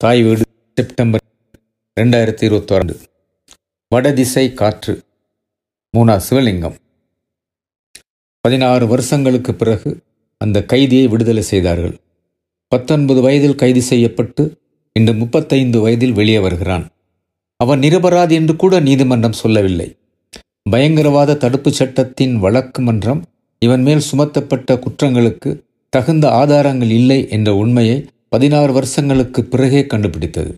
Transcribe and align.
தாய் 0.00 0.22
வீடு 0.22 0.44
செப்டம்பர் 0.76 1.22
ரெண்டாயிரத்தி 2.00 2.44
இருபத்தோராண்டு 2.46 2.94
வடதிசை 3.94 4.52
காற்று 4.54 4.92
மூனா 5.96 6.14
சிவலிங்கம். 6.26 6.76
பதினாறு 8.40 8.86
வருஷங்களுக்கு 8.86 9.54
பிறகு 9.54 9.90
அந்த 10.36 10.64
கைதியை 10.72 11.08
விடுதலை 11.08 11.42
செய்தார்கள். 11.42 11.94
பத்தொன்பது 12.68 13.20
வயதில் 13.20 13.54
கைது 13.54 13.82
செய்யப்பட்டு 13.82 14.44
இன்று 14.92 15.14
முப்பத்தைந்து 15.14 15.80
வயதில் 15.80 16.12
வெளியே 16.12 16.38
வருகிறான். 16.38 16.86
அவன் 17.56 17.78
நிரபராதி 17.78 18.34
என்று 18.34 18.56
கூட 18.56 18.80
நீதிமன்றம் 18.80 19.40
சொல்லவில்லை. 19.42 19.88
பயங்கரவாத 20.70 21.34
தடுப்புச் 21.34 21.80
சட்டத்தின் 21.80 22.36
வழக்கு 22.36 22.82
மன்றம் 22.82 23.20
இவன் 23.58 23.82
மேல் 23.82 24.06
சுமத்தப்பட்ட 24.12 24.78
குற்றங்களுக்கு 24.86 25.52
தகுந்த 25.88 26.30
ஆதாரங்கள் 26.30 26.94
இல்லை 27.00 27.28
என்ற 27.30 27.54
உண்மையை 27.54 27.98
பதினாறு 28.32 28.72
வருஷங்களுக்கு 28.72 29.44
பிறகே 29.44 29.86
கண்டுபிடித்தது. 29.86 30.52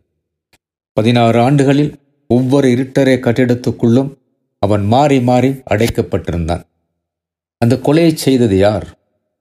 பதினாறு 0.92 1.38
ஆண்டுகளில் 1.40 1.92
ஒவ்வொரு 2.26 2.68
இருட்டறை 2.68 3.14
கட்டிடத்துக்குள்ளும் 3.18 4.10
அவன் 4.58 4.84
மாறி 4.84 5.20
மாறி 5.20 5.48
அடைக்கப்பட்டிருந்தான். 5.48 6.64
அந்த 7.58 7.74
கொலையை 7.74 8.14
செய்தது 8.14 8.58
யார்? 8.58 8.98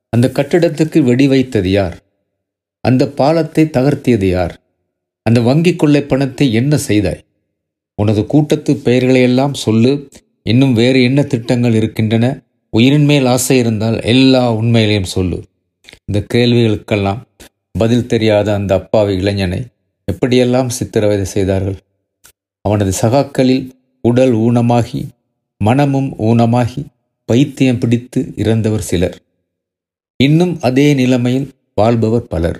அந்த 0.10 0.32
கட்டிடத்துக்கு 0.34 1.00
வெடி 1.00 1.28
வைத்தது 1.28 1.72
யார்? 1.72 1.98
அந்த 2.80 3.08
பாலத்தை 3.08 3.66
தகர்த்தியது 3.66 4.30
யார்? 4.30 4.62
அந்த 5.26 5.42
வங்கி 5.42 5.76
கொள்ளை 5.76 6.02
பணத்தை 6.04 6.54
என்ன 6.54 6.78
செய்தாய்? 6.78 7.24
உனது 7.96 8.26
கூட்டத்து 8.26 8.74
பெயர்களையெல்லாம் 8.74 9.54
சொல்லு 9.54 10.10
இன்னும் 10.44 10.74
வேறு 10.74 11.04
என்ன 11.04 11.22
திட்டங்கள் 11.24 11.74
இருக்கின்றன? 11.74 12.26
உயிரின் 12.70 13.06
மேல் 13.06 13.26
ஆசை 13.26 13.58
இருந்தால் 13.58 14.02
எல்லா 14.04 14.54
உண்மைகளையும் 14.54 15.14
சொல்லு. 15.16 15.44
இந்த 16.06 16.20
கேள்விகளுக்கெல்லாம் 16.34 17.22
பதில் 17.76 18.08
தெரியாத 18.08 18.54
அந்த 18.54 18.76
அப்பாவி 18.76 19.14
இளைஞனை 19.16 19.66
எப்படியெல்லாம் 20.12 20.68
சித்திரவதை 20.68 21.26
செய்தார்கள்? 21.26 21.78
அவனது 22.62 22.92
சகாக்களில் 23.02 23.70
உடல் 24.02 24.34
ஊனமாகி 24.34 25.02
மனமும் 25.58 26.10
ஊனமாகி 26.20 26.86
பைத்தியம் 27.26 27.78
பிடித்து 27.78 28.34
இறந்தவர் 28.36 28.82
சிலர். 28.82 29.18
இன்னும் 30.24 30.58
அதே 30.62 30.94
நிலைமையில் 30.94 31.50
வாழ்பவர் 31.76 32.28
பலர். 32.28 32.60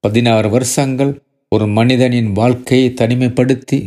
பதினாறு 0.00 0.48
வருஷங்கள் 0.50 1.12
ஒரு 1.48 1.66
மனிதனின் 1.66 2.32
வாழ்க்கையை 2.32 2.88
தனிமைப்படுத்தி 3.00 3.78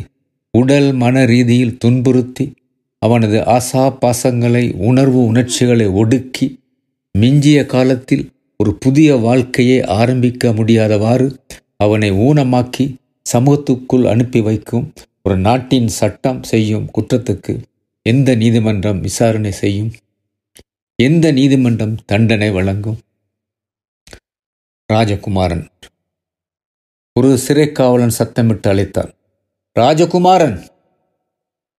உடல் 0.53 0.93
மன 0.93 1.25
ரீதியில் 1.25 1.77
துன்புறுத்தி 1.77 2.45
அவனது 2.99 3.37
ஆசா 3.55 3.83
பாசங்களை 4.01 4.63
உணர்வு 4.77 5.19
உணர்ச்சிகளை 5.25 5.87
ஒடுக்கி 5.87 6.59
மிஞ்சிய 7.15 7.65
காலத்தில் 7.65 8.25
ஒரு 8.59 8.75
புதிய 8.75 9.15
வாழ்க்கையை 9.15 9.83
ஆரம்பிக்க 9.83 10.49
முடியாதவாறு 10.49 11.35
அவனை 11.75 12.11
ஊனமாக்கி 12.11 12.95
சமூகத்துக்குள் 13.33 14.05
அனுப்பி 14.07 14.41
வைக்கும் 14.41 14.93
ஒரு 15.23 15.37
நாட்டின் 15.37 15.87
சட்டம் 15.87 16.43
செய்யும் 16.43 16.89
குற்றத்துக்கு 16.91 17.61
எந்த 18.05 18.35
நீதிமன்றம் 18.35 19.01
விசாரணை 19.01 19.51
செய்யும்? 19.51 19.91
எந்த 20.95 21.31
நீதிமன்றம் 21.31 21.95
தண்டனை 22.05 22.51
வழங்கும்? 22.51 22.97
ராஜகுமாரன். 24.93 25.65
ஒரு 27.15 27.37
சிறைக்காவலன் 27.47 28.17
சத்தமிட்டு 28.19 28.67
அழைத்தான். 28.67 29.11
ராஜகுமாரன்! 29.79 30.67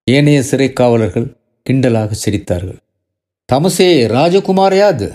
ஏனைய 0.05 0.41
சிறைக்காவலர்கள் 0.41 1.37
கிண்டலாக 1.71 2.15
சிரித்தார்கள். 2.25 2.79
தமசே 3.53 3.89
ராஜகுமாரையாது 4.09 5.09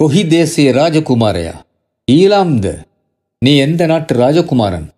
கொஹி 0.00 0.26
தேசிய 0.26 0.72
ராஜகுமாரையா? 0.72 1.62
ஈலாம்த 2.12 2.84
நீ 3.38 3.56
எந்த 3.56 3.86
நாட்டு 3.86 4.14
ராஜகுமாரன்? 4.14 4.88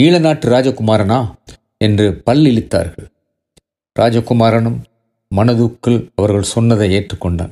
ஈழ 0.00 0.20
நாட்டு 0.20 0.48
ராஜகுமாரனா? 0.48 1.34
என்று 1.78 2.22
பல்லிழித்தார்கள். 2.26 3.06
ராஜகுமாரனும் 4.00 4.76
மனதுக்குள் 5.36 6.08
அவர்கள் 6.14 6.42
சொன்னதை 6.42 6.90
ஏற்றுக்கொண்டான். 6.90 7.50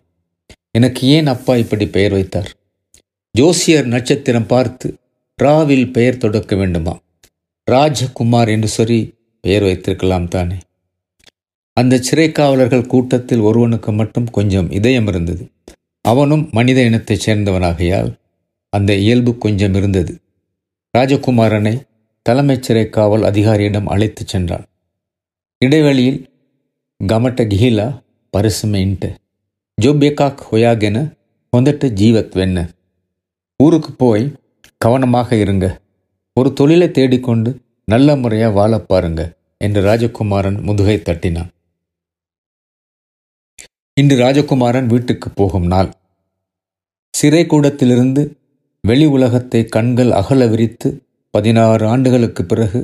எனக்கு 0.71 1.07
ஏன் 1.07 1.27
அப்பா 1.27 1.57
இப்படி 1.57 1.87
பெயர் 1.87 2.13
வைத்தார்? 2.13 2.55
ஜோசியர் 3.33 3.87
நட்சத்திரம் 3.87 4.47
பார்த்து 4.47 4.97
ராவில் 5.43 5.93
பெயர் 5.93 6.17
தொடக்க 6.17 6.57
வேண்டுமா? 6.57 6.99
ராஜகுமார் 7.71 8.49
என்று 8.49 8.69
சொல்லி 8.69 9.15
பெயர் 9.41 9.63
வைத்திருக்கலாம் 9.63 10.29
தானே. 10.29 10.55
அந்த 11.73 12.03
சிறைக்காவலர்கள் 12.11 12.87
கூட்டத்தில் 12.87 13.39
ஒருவனுக்கு 13.39 13.93
மட்டும் 13.93 14.31
கொஞ்சம் 14.31 14.71
இதயம் 14.71 15.07
இருந்தது. 15.07 15.51
அவனும் 16.11 16.49
மனித 16.53 16.83
இனத்தைச் 16.83 17.31
சேர்ந்தவனாகையால் 17.31 18.11
அந்த 18.73 18.95
இயல்பு 18.95 19.39
கொஞ்சம் 19.39 19.75
இருந்தது. 19.75 20.13
ராஜகுமாரனை 20.99 21.73
தலைமைச் 22.23 22.63
காவல் 22.91 23.23
அதிகாரியிடம் 23.23 23.87
அழைத்துச் 23.87 24.27
சென்றான். 24.27 24.65
இடைவெளியில் 25.59 26.19
கமட்ட 27.07 27.45
கிஹிலா 27.45 27.87
பரிசுமை 28.31 28.81
இன்ட்டு 28.85 29.11
ஜோ 29.75 29.91
பேக்காக் 29.91 30.39
ஹொயாகென 30.51 30.97
கொந்தட்டு 31.53 31.87
ஜீவத் 32.01 32.33
வெண்ண. 32.35 32.69
ஊருக்கு 33.57 33.93
போய் 33.93 34.33
கவனமாக 34.79 35.37
இருங்க. 35.37 35.81
ஒரு 36.35 36.53
தொழிலை 36.53 36.91
தேடிக்கொண்டு 36.91 37.61
நல்ல 37.85 38.17
முறையாக 38.17 38.55
வாழ 38.55 38.79
பாருங்க 38.79 39.35
என்று 39.59 39.83
ராஜகுமாரன் 39.83 40.61
முதுகை 40.61 41.03
தட்டினான். 41.03 41.51
இன்று 43.99 44.17
ராஜகுமாரன் 44.17 44.87
வீட்டுக்கு 44.87 45.29
போகும் 45.31 45.67
நாள். 45.67 45.91
சிறை 47.15 47.43
கூடத்திலிருந்து 47.47 48.23
வெளி 48.85 49.07
உலகத்தை 49.07 49.61
கண்கள் 49.65 50.11
அகல 50.11 50.47
விரித்து 50.47 50.89
பதினாறு 51.35 51.85
ஆண்டுகளுக்கு 51.87 52.43
பிறகு 52.45 52.81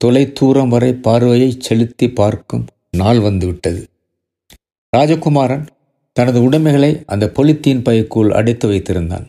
தொலை 0.00 0.24
தூரம் 0.32 0.68
வரை 0.68 0.90
பார்வையை 1.06 1.50
செலுத்தி 1.58 2.06
பார்க்கும் 2.10 2.64
நாள் 2.96 3.20
வந்துவிட்டது. 3.20 3.82
ராஜகுமாரன் 4.92 5.64
தனது 6.16 6.38
உடைமைகளை 6.42 6.92
அந்த 7.06 7.24
பொலித்தீன் 7.36 7.82
பைக்குள் 7.82 8.30
அடைத்து 8.30 8.68
வைத்திருந்தான். 8.70 9.26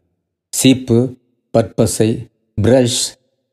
சீப்பு 0.53 0.97
பற்பசை 1.53 2.09
பிரஷ் 2.57 3.01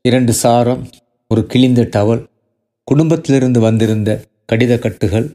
இரண்டு 0.05 0.33
சாரம் 0.33 0.83
ஒரு 1.31 1.43
கிழிந்த 1.47 1.83
டவல் 1.97 2.23
குடும்பத்திலிருந்து 2.89 3.61
வந்திருந்த 3.61 4.11
கடித 4.53 4.75
கட்டுகள் 4.79 5.29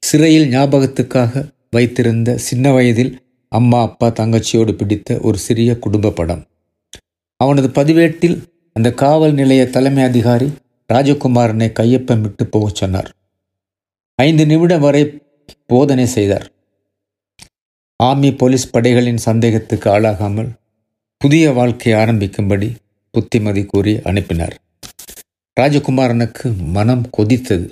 சிறையில் 0.00 0.48
ஞாபகத்துக்காக 0.48 1.42
வைத்திருந்த 1.74 2.38
சின்ன 2.48 2.72
வயதில் 2.72 3.12
அம்மா 3.52 3.80
அப்பா 3.82 4.06
தங்கச்சியோடு 4.10 4.72
பிடித்த 4.72 5.18
ஒரு 5.22 5.38
சிறிய 5.38 5.70
குடும்ப 5.78 6.10
படம். 6.10 6.42
அவனது 7.40 7.68
பதிவேட்டில் 7.70 8.36
அந்த 8.76 8.88
காவல் 8.92 9.34
நிலைய 9.34 9.62
தலைமை 9.66 10.02
அதிகாரி 10.02 10.48
ராஜகுமாரனை 10.92 11.68
கையொப்பமிட்டு 11.72 12.44
போகச் 12.50 12.74
சொன்னார். 12.74 13.10
ஐந்து 14.18 14.44
நிமிடம் 14.46 14.84
வரை 14.86 15.02
போதனை 15.66 16.06
செய்தார். 16.06 16.46
ஆர்மி 18.02 18.30
போலீஸ் 18.34 18.70
படைகளின் 18.70 19.24
சந்தேகத்துக்கு 19.28 19.88
ஆளாகாமல் 19.90 20.50
புதிய 21.20 21.52
வாழ்க்கையை 21.52 21.94
ஆரம்பிக்கும்படி 22.04 22.68
புத்திமதி 23.14 23.62
கூறி 23.64 23.94
அனுப்பினார். 24.02 24.54
ராஜகுமாரனுக்கு 25.60 26.48
மனம் 26.76 27.04
கொதித்தது. 27.18 27.66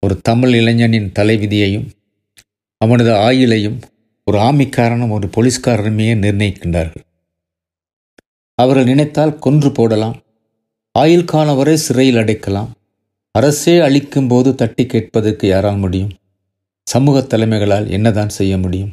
ஒரு 0.00 0.14
தமிழ் 0.20 0.54
இளைஞனின் 0.54 1.12
தலைவிதியையும் 1.18 1.86
அவனது 2.80 3.12
ஆயுளையும் 3.28 3.78
ஒரு 4.26 4.38
ஆமிக்காரனும் 4.38 5.12
ஒரு 5.16 5.26
போலீஸ்காரனுமே 5.36 6.08
நிர்ணயிக்கின்றார்கள். 6.24 7.04
அவர்கள் 8.58 8.84
நினைத்தால் 8.84 9.38
கொன்று 9.38 9.70
போடலாம் 9.72 10.16
ஆயுள் 10.94 11.24
காலம் 11.24 11.56
வரை 11.56 11.76
சிறையில் 11.76 12.16
அடைக்கலாம் 12.16 12.70
அரசே 13.34 13.74
அளிக்கும் 13.80 14.28
போது 14.28 14.50
தட்டி 14.54 14.84
கேட்பதற்கு 14.86 15.46
யாரால் 15.48 15.76
முடியும்? 15.76 16.12
சமூக 16.86 17.20
தலைமைகளால் 17.22 17.86
என்னதான் 17.88 18.36
செய்ய 18.38 18.58
முடியும்? 18.58 18.92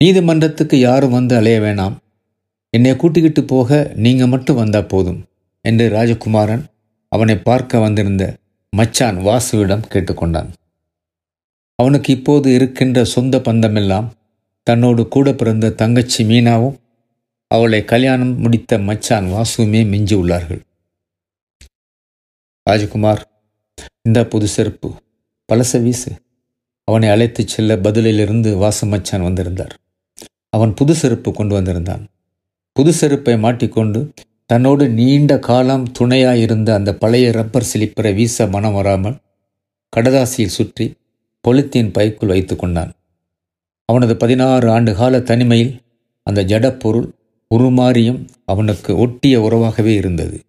நீதிமன்றத்துக்கு 0.00 0.76
யாரும் 0.78 1.10
வந்து 1.10 1.34
அலைய 1.36 1.58
வேணாம். 1.60 1.96
என்னை 2.70 2.96
கூட்டிக்கிட்டு 2.96 3.42
போக 3.44 3.92
நீங்கள் 4.04 4.28
மட்டும் 4.28 4.56
வந்தால் 4.56 4.86
போதும் 4.86 5.20
என்று 5.64 5.84
ராஜகுமாரன் 5.88 6.64
அவனை 7.12 7.36
பார்க்க 7.38 7.78
வந்திருந்த 7.78 8.24
மச்சான் 8.72 9.18
வாசுவிடம் 9.28 9.88
கேட்டுக்கொண்டான். 9.92 10.50
அவனுக்கு 11.82 12.10
இப்போது 12.16 12.48
இருக்கின்ற 12.54 13.04
சொந்த 13.14 13.38
பந்தமெல்லாம் 13.38 14.08
தன்னோடு 14.66 15.02
கூட 15.08 15.28
பிறந்த 15.34 15.74
தங்கச்சி 15.80 16.22
மீனாவும் 16.24 16.76
அவளை 17.50 17.80
கல்யாணம் 17.84 18.34
முடித்த 18.38 18.78
மச்சான் 18.78 19.26
வாசுவுமே 19.32 19.80
மிஞ்சி 19.92 20.14
உள்ளார்கள். 20.14 20.60
ராஜ்குமார் 22.66 23.22
இந்த 24.02 24.20
புது 24.26 24.46
செருப்பு 24.46 24.88
பழச 25.48 25.72
வீசு. 25.82 26.10
அவனை 26.88 27.08
அழைத்துச் 27.08 27.52
செல்ல 27.54 27.72
பதிலிலிருந்து 27.76 28.50
வாசு 28.56 28.86
மச்சான் 28.86 29.22
வந்திருந்தார். 29.22 29.74
அவன் 30.56 30.72
புது 30.74 30.94
செருப்பு 30.94 31.30
கொண்டு 31.32 31.54
வந்திருந்தான். 31.54 32.02
புது 32.76 32.92
செருப்பை 32.92 33.34
மாட்டிக்கொண்டு 33.38 34.00
தன்னோடு 34.50 34.84
நீண்ட 34.98 35.32
காலம் 35.38 35.84
துணையாயிருந்த 35.98 36.70
அந்த 36.78 36.90
பழைய 37.02 37.26
ரப்பர் 37.32 37.70
சிலிப்பரை 37.72 38.12
வீச 38.14 38.46
மனம் 38.46 38.72
வராமல் 38.72 39.20
கடதாசியில் 39.96 40.56
சுற்றி 40.58 40.86
பொலித்தீன் 41.48 41.92
பைக்குள் 41.92 42.28
வைத்து 42.28 42.56
கொண்டான். 42.56 42.92
அவனது 43.84 44.16
பதினாறு 44.16 44.70
ஆண்டு 44.70 44.94
கால 44.94 45.20
தனிமையில் 45.20 45.80
அந்த 46.22 46.44
ஜடப்பொருள் 46.44 47.08
உருமாறியும் 47.54 48.28
அவனுக்கு 48.44 48.96
ஒட்டிய 48.96 49.40
உறவாகவே 49.40 49.94
இருந்தது. 49.94 50.40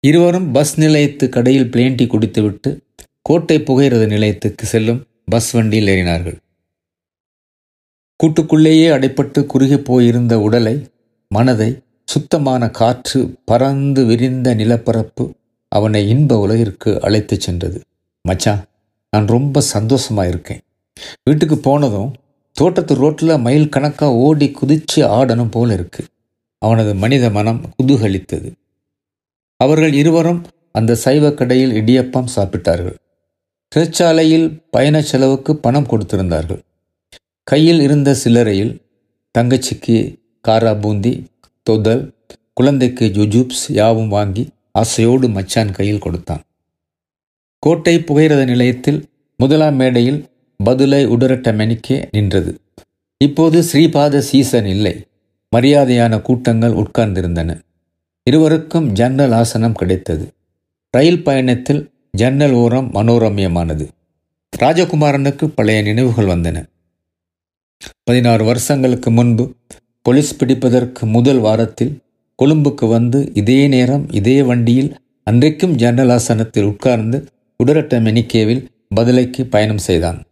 இருவரும் 0.00 0.52
பஸ் 0.52 0.80
நிலையத்து 0.80 1.28
கடையில் 1.28 1.70
பிளேன் 1.70 2.06
குடித்துவிட்டு 2.06 2.80
கோட்டை 3.22 3.58
புகையிரத 3.58 4.06
நிலையத்துக்கு 4.06 4.66
செல்லும் 4.66 5.06
பஸ் 5.24 5.50
வண்டியில் 5.50 5.86
ஏறினார்கள். 5.86 6.36
கூட்டுக்குள்ளேயே 8.20 8.86
அடைப்பட்டு 8.90 9.46
குறுகி 9.46 9.78
போயிருந்த 9.78 10.40
உடலை 10.40 10.86
மனதை 11.28 11.78
சுத்தமான 12.04 12.70
காற்று 12.70 13.34
பறந்து 13.44 14.04
விரிந்த 14.04 14.54
நிலப்பரப்பு 14.54 15.34
அவனை 15.68 16.08
இன்ப 16.08 16.38
உலகிற்கு 16.38 17.00
அழைத்துச் 17.00 17.40
சென்றது. 17.40 17.80
மச்சான் 18.22 18.64
நான் 19.10 19.26
ரொம்ப 19.26 19.62
சந்தோஷமா 19.74 20.28
இருக்கேன். 20.28 20.60
வீட்டுக்கு 21.24 21.58
போனதும் 21.58 22.12
தோட்டத்து 22.52 22.94
ரோட்டில் 22.94 23.38
மைல் 23.38 23.68
கணக்காக 23.68 24.12
ஓடி 24.12 24.46
குதிச்சு 24.60 25.00
ஆடணும் 25.18 25.50
போல 25.50 25.72
இருக்கு. 25.72 26.04
அவனது 26.58 26.94
மனித 26.94 27.30
மனம் 27.30 27.60
குதூகலித்தது. 27.76 28.52
அவர்கள் 29.56 29.92
இருவரும் 29.92 30.46
அந்த 30.72 30.94
சைவ 30.94 31.30
கடையில் 31.32 31.72
இடியப்பம் 31.72 32.32
சாப்பிட்டார்கள். 32.36 32.96
சிறைச்சாலையில் 33.72 34.62
பயண 34.70 35.02
செலவுக்கு 35.02 35.56
பணம் 35.56 35.86
கொடுத்திருந்தார்கள். 35.86 36.60
கையில் 37.42 37.80
இருந்த 37.80 38.14
சில்லறையில் 38.14 38.82
தங்கச்சிக்கு 39.38 39.96
காரா 40.48 40.80
பூந்தி 40.80 41.26
தொதல் 41.62 42.04
குழந்தைக்கு 42.52 43.06
ஜுஜூப்ஸ் 43.06 43.64
யாவும் 43.68 44.08
வாங்கி 44.08 44.48
ஆசையோடு 44.72 45.28
மச்சான் 45.28 45.72
கையில் 45.72 45.98
கொடுத்தான். 45.98 46.42
கோட்டை 47.58 47.98
புகையிரத 47.98 48.44
நிலையத்தில் 48.44 49.04
முதலாம் 49.36 49.74
மேடையில் 49.74 50.26
பதுலை 50.64 51.04
உடரட்ட 51.04 51.52
மெனிக்கே 51.52 52.08
நின்றது. 52.10 52.60
இப்போது 53.18 53.64
ஸ்ரீபாத 53.72 54.18
சீசன் 54.18 54.66
இல்லை. 54.66 55.06
மரியாதையான 55.56 56.20
கூட்டங்கள் 56.20 56.72
உட்கார்ந்திருந்தன. 56.72 57.60
இருவருக்கும் 58.22 58.92
ஜன்னல் 58.92 59.32
ஆசனம் 59.32 59.72
கிடைத்தது. 59.72 60.32
ரயில் 60.90 61.22
பயணத்தில் 61.22 61.90
ஜன்னல் 62.12 62.52
ஓரம் 62.52 62.90
மனோரமியமானது. 62.94 63.88
ராஜகுமாரனுக்கு 64.58 65.46
பழைய 65.46 65.82
நினைவுகள் 65.82 66.26
வந்தன. 66.26 66.64
பதினாறு 68.04 68.44
வருஷங்களுக்கு 68.44 69.10
முன்பு 69.10 69.54
போலீஸ் 70.02 70.36
பிடிப்பதற்கு 70.36 71.06
முதல் 71.06 71.38
வாரத்தில் 71.38 71.98
கொழும்புக்கு 72.42 72.88
வந்து 72.88 73.30
இதே 73.34 73.68
நேரம் 73.68 74.12
இதே 74.12 74.42
வண்டியில் 74.42 74.96
அன்றைக்கும் 75.30 75.74
ஜன்னல் 75.74 76.08
ஆசனத்தில் 76.08 76.64
உட்கார்ந்து 76.64 77.26
உடரட்ட 77.62 78.00
மெனிக்கேவில் 78.00 78.66
பதிலைக்கு 78.96 79.42
பயணம் 79.42 79.78
செய்தான். 79.78 80.22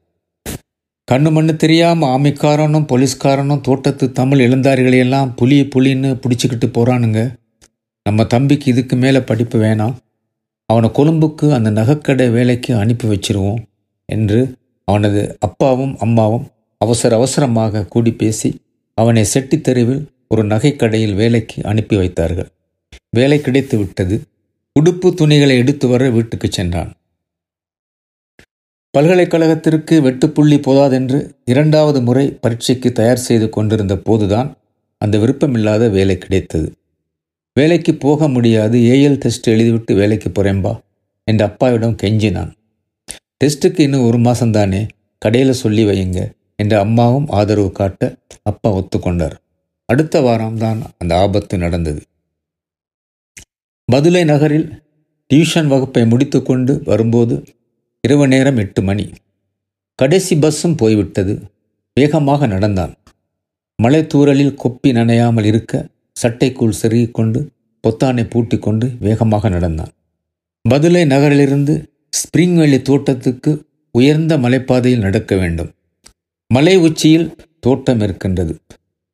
கண்ணு 1.12 1.30
மண்ணு 1.30 1.56
தெரியாம 1.56 2.18
ஆமிக்காரனும் 2.18 2.88
போலீஸ்காரனும் 2.90 3.60
தோட்டத்து 3.60 4.12
தமிழ் 4.12 4.40
இளந்தாரிகளையெல்லாம் 4.40 5.32
புலி 5.36 5.60
புலின்னு 5.60 6.20
பிடிச்சிக்கிட்டு 6.22 6.68
போறானுங்க. 6.68 7.34
நம்ம 8.04 8.24
தம்பிக்கு 8.24 8.70
இதுக்கு 8.70 8.96
மேலே 8.96 9.20
படிப்பு 9.20 9.62
வேணாம். 9.62 9.94
அவனை 10.66 10.90
கொழும்புக்கு 10.94 11.52
அந்த 11.52 11.70
நகைக்கடை 11.70 12.30
வேலைக்கு 12.30 12.76
அனுப்பி 12.76 13.08
வச்சிருவோம் 13.08 13.62
என்று 14.04 14.52
அவனது 14.84 15.36
அப்பாவும் 15.40 15.96
அம்மாவும் 15.98 16.46
அவசர 16.78 17.16
அவசரமாக 17.16 17.84
கூடி 17.84 18.12
பேசி 18.12 18.60
அவனை 18.94 19.24
செட்டி 19.24 19.60
தெருவில் 19.60 20.08
ஒரு 20.28 20.44
நகைக்கடையில் 20.44 21.14
வேலைக்கு 21.14 21.64
அனுப்பி 21.64 21.96
வைத்தார்கள். 21.96 22.48
வேலை 23.10 23.40
கிடைத்து 23.40 23.78
விட்டது. 23.78 24.22
உடுப்பு 24.80 25.14
துணிகளை 25.14 25.56
எடுத்து 25.56 25.88
வர 25.88 26.10
வீட்டுக்கு 26.10 26.48
சென்றான். 26.50 26.95
பல்கலைக்கழகத்திற்கு 28.96 29.94
வெட்டுப்புள்ளி 30.06 30.56
போதாதென்று 30.58 31.30
இரண்டாவது 31.44 32.02
முறை 32.02 32.30
பரீட்சைக்கு 32.30 32.92
தயார் 32.92 33.18
செய்து 33.18 33.48
கொண்டிருந்த 33.48 33.96
போதுதான் 33.96 34.56
அந்த 34.98 35.18
விருப்பமில்லாத 35.18 35.90
வேலை 35.90 36.18
கிடைத்தது. 36.18 36.72
வேலைக்கு 37.54 37.94
போக 37.94 38.28
முடியாது 38.28 38.78
ஏஎல் 38.78 39.18
டெஸ்ட் 39.18 39.50
எழுதிவிட்டு 39.50 39.94
வேலைக்கு 39.94 40.30
போறேன்பா 40.30 40.78
என்ற 41.24 41.44
அப்பாவிடம் 41.44 41.96
கெஞ்சினான். 42.02 42.52
டெஸ்ட்டுக்கு 43.44 43.80
இன்னும் 43.80 44.06
ஒரு 44.06 44.18
மாதம்தானே 44.18 44.88
கடையில் 45.18 45.52
சொல்லி 45.52 45.84
வையுங்க 45.84 46.30
என்று 46.56 46.78
அம்மாவும் 46.78 47.26
ஆதரவு 47.28 47.72
காட்ட 47.72 48.14
அப்பா 48.42 48.72
ஒத்துக்கொண்டார். 48.72 49.36
அடுத்த 49.84 50.20
வாரம்தான் 50.20 50.78
அந்த 50.98 51.16
ஆபத்து 51.16 51.58
நடந்தது. 51.58 52.02
பதுளை 53.92 54.24
நகரில் 54.24 54.82
டியூஷன் 55.34 55.66
வகுப்பை 55.66 56.06
முடித்துக்கொண்டு 56.06 56.82
வரும்போது 56.84 57.44
இரவு 58.06 58.24
நேரம் 58.28 58.58
எட்டு 58.62 58.80
மணி. 58.82 59.04
கடைசி 59.98 60.34
பஸ்ஸும் 60.36 60.76
போய்விட்டது. 60.76 61.34
வேகமாக 61.94 62.46
நடந்தான். 62.46 62.92
மலை 63.82 64.00
கொப்பி 64.02 64.88
நனையாமல் 64.88 65.44
இருக்க 65.44 65.72
சட்டைக்குள் 66.22 66.78
செருகிக்கொண்டு 66.82 67.40
பொத்தானை 67.84 68.24
பூட்டி 68.30 68.58
கொண்டு 68.58 68.86
வேகமாக 69.00 69.48
நடந்தான். 69.48 69.92
பதுளை 70.64 71.02
நகரிலிருந்து 71.06 71.74
ஸ்பிரிங் 72.18 72.54
வேலி 72.54 72.78
தோட்டத்துக்கு 72.82 73.52
உயர்ந்த 73.98 74.38
மலைப்பாதையில் 74.38 75.04
நடக்க 75.06 75.36
வேண்டும். 75.36 75.70
மலை 76.50 76.76
உச்சியில் 76.76 77.28
தோட்டம் 77.60 78.00
இருக்கின்றது. 78.00 78.54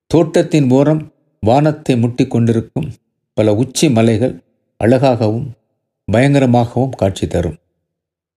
தோட்டத்தின் 0.06 0.70
ஓரம் 0.70 1.02
வானத்தை 1.40 1.94
முட்டி 1.96 2.26
கொண்டிருக்கும் 2.26 2.92
பல 3.36 3.54
உச்சி 3.54 3.86
மலைகள் 3.90 4.34
அழகாகவும் 4.80 5.48
பயங்கரமாகவும் 6.12 6.94
காட்சி 6.96 7.26
தரும். 7.26 7.58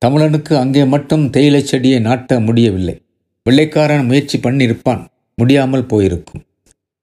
தமிழனுக்கு 0.06 0.54
அங்கே 0.64 0.82
மட்டும் 0.94 1.24
தேயிலை 1.36 1.62
செடியை 1.64 2.00
நாட்ட 2.08 2.40
முடியவில்லை. 2.48 2.96
வெள்ளைக்காரன் 3.46 4.08
முயற்சி 4.10 4.38
பண்ணியிருப்பான். 4.38 5.02
முடியாமல் 5.38 5.90
போயிருக்கும். 5.92 6.42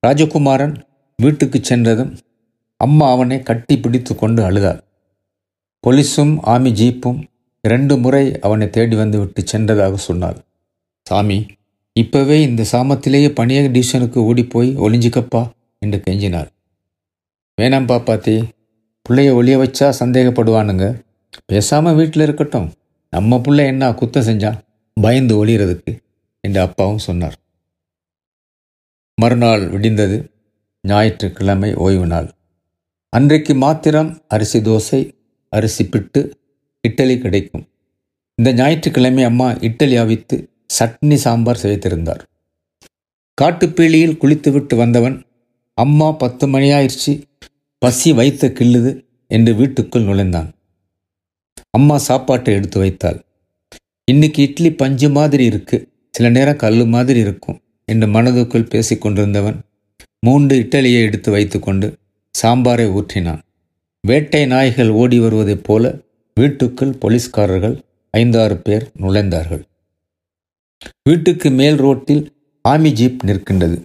ராஜகுமாரன் 0.02 0.75
வீட்டுக்கு 1.19 1.58
சென்றதும் 1.62 2.12
அம்மா 2.81 3.06
அவனை 3.10 3.38
கட்டி 3.49 3.75
பிடித்து 3.78 4.12
கொண்டு 4.14 4.40
அழுதாள். 4.49 4.81
போலீஸும் 5.84 6.34
ஆமி 6.54 6.70
ஜீப்பும் 6.81 7.20
இரண்டு 7.64 7.94
முறை 8.04 8.22
அவனை 8.40 8.66
தேடி 8.70 8.96
வந்து 8.96 9.19
விட்டு 9.22 9.43
சென்றதாக 9.52 9.94
சொன்னாள். 10.06 10.38
சாமி 11.06 11.38
இப்பவே 11.96 12.37
இந்த 12.49 12.62
சாமத்திலேயே 12.72 13.31
பணியக 13.38 13.66
டிவிஷனுக்கு 13.76 14.19
ஓடிப்போய் 14.28 14.70
ஒளிஞ்சிக்கப்பா 14.84 15.43
என்று 15.78 15.99
கெஞ்சினார் 16.06 16.50
வேணாம் 17.58 17.88
பாப்பாத்தி 17.90 18.37
பிள்ளைய 19.06 19.32
ஒளிய 19.38 19.56
வச்சா 19.62 19.88
சந்தேகப்படுவானுங்க. 20.00 20.87
பேசாமல் 21.46 21.99
வீட்டில் 21.99 22.26
இருக்கட்டும். 22.28 22.69
நம்ம 23.12 23.41
பிள்ளை 23.41 23.64
என்ன 23.67 23.91
குத்தம் 23.91 24.26
செஞ்சான் 24.29 24.59
பயந்து 25.00 25.47
ஒளிகிறதுக்கு 25.47 25.93
என்று 26.41 26.61
அப்பாவும் 26.61 26.99
சொன்னார். 26.99 27.37
மறுநாள் 29.19 29.70
விடிந்தது. 29.70 30.17
ஞாயிற்றுக்கிழமை 30.81 31.75
ஓய்வு 31.75 32.06
நாள். 32.06 32.29
அன்றைக்கு 33.09 33.55
மாத்திரம் 33.55 34.23
அரிசி 34.29 34.59
தோசை 34.59 35.00
அரிசி 35.49 35.85
பிட்டு 35.87 36.21
இட்டலி 36.88 37.19
கிடைக்கும். 37.19 37.64
இந்த 38.35 38.52
ஞாயிற்றுக்கிழமை 38.52 39.25
அம்மா 39.25 39.49
இட்டலி 39.50 39.97
அவித்து 40.04 40.37
சட்னி 40.78 41.14
சாம்பார் 41.14 41.57
செய்திருந்தார். 41.57 42.23
காட்டுப்பீலியில் 43.38 44.16
குளித்துவிட்டு 44.16 44.76
வந்தவன் 44.76 45.25
அம்மா 45.78 46.12
பத்து 46.12 46.47
மணியாயிருச்சு 46.47 47.12
பசி 47.78 48.12
வைத்த 48.12 48.49
கிள்ளுது 48.49 49.04
என்று 49.26 49.54
வீட்டுக்குள் 49.54 50.02
நுழைந்தான். 50.02 50.50
அம்மா 51.76 51.99
சாப்பாட்டை 51.99 52.55
எடுத்து 52.55 52.79
வைத்தாள். 52.79 53.19
இன்னைக்கு 54.05 54.43
இட்லி 54.43 54.73
பஞ்சு 54.73 55.09
மாதிரி 55.11 55.45
இருக்கு. 55.45 55.88
சில 56.11 56.31
நேரம் 56.31 56.57
கல் 56.57 56.87
மாதிரி 56.87 57.21
இருக்கும் 57.21 57.61
என்று 57.85 58.07
மனதுக்குள் 58.07 58.69
பேசிக் 58.69 59.00
கொண்டிருந்தவன் 59.00 59.59
மூன்று 60.21 60.57
இட்டலியை 60.62 61.00
எடுத்து 61.02 61.31
வைத்துக்கொண்டு 61.31 61.87
சாம்பாரை 62.35 62.87
ஊற்றினான். 62.99 63.41
வேட்டை 64.00 64.47
நாய்கள் 64.47 64.91
ஓடி 64.91 65.19
வருவதைப் 65.19 65.64
போல 65.64 65.95
வீட்டுக்குள் 66.35 66.93
போலீஸ்காரர்கள் 66.93 67.76
ஐந்தாறு 68.11 68.57
பேர் 68.57 68.91
நுழைந்தார்கள். 69.00 69.62
வீட்டுக்கு 71.02 71.50
மேல் 71.50 71.76
ரோட்டில் 71.76 72.33
ஆமி 72.69 72.91
ஜீப் 72.91 73.25
நிற்கின்றது. 73.25 73.83